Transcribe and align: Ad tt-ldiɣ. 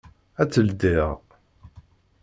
Ad 0.41 0.47
tt-ldiɣ. 0.49 1.09